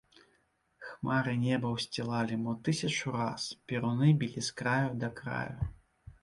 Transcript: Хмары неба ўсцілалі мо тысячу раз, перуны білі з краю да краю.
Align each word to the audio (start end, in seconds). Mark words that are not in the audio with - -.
Хмары 0.85 1.35
неба 1.41 1.67
ўсцілалі 1.73 2.39
мо 2.45 2.55
тысячу 2.69 3.13
раз, 3.17 3.45
перуны 3.73 4.09
білі 4.25 4.41
з 4.49 4.57
краю 4.63 4.91
да 5.05 5.13
краю. 5.23 5.55